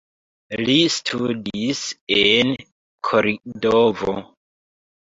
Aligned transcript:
Li 0.61 0.77
studis 0.93 1.83
en 2.17 2.57
Kordovo. 3.11 4.21